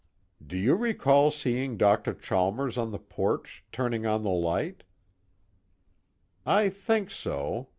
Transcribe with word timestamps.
"Do 0.43 0.57
you 0.57 0.73
recall 0.73 1.29
seeing 1.29 1.77
Dr. 1.77 2.15
Chalmers 2.15 2.75
on 2.75 2.89
the 2.91 2.97
porch, 2.97 3.63
turning 3.71 4.03
on 4.03 4.23
the 4.23 4.31
light?" 4.31 4.81
"I 6.43 6.69
think 6.69 7.11
so. 7.11 7.69